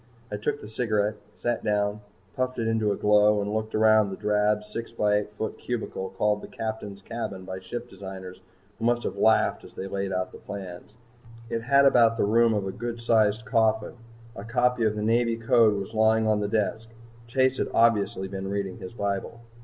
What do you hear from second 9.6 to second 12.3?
as they laid out the plans. It had about the